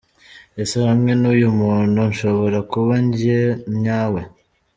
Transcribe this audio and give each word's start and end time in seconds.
Ese 0.61 0.77
hamwe 0.89 1.11
n’uyu 1.21 1.49
muntu 1.59 1.99
nshobora 2.11 2.57
kuba 2.71 2.93
njye 3.05 3.39
nyawe?. 3.81 4.21